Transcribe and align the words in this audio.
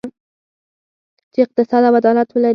چې 1.31 1.39
اقتصاد 1.45 1.83
او 1.87 1.93
عدالت 1.99 2.29
ولري. 2.31 2.49